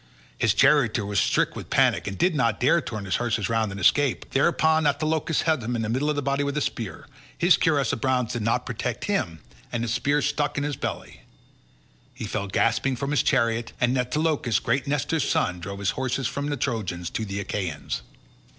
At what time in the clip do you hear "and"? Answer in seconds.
2.07-2.17, 3.71-3.79, 9.71-9.83, 13.79-13.95